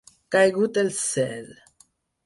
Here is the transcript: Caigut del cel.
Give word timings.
Caigut 0.35 0.73
del 0.79 0.91
cel. 1.03 1.49